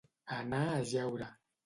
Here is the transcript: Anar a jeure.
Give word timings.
Anar 0.35 0.61
a 0.69 0.79
jeure. 0.93 1.27